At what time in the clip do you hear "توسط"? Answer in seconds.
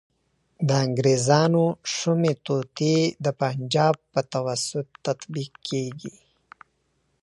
4.33-4.87